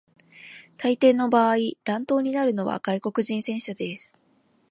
[0.77, 4.17] 大抵の場合、乱闘になるのは外国人選手です。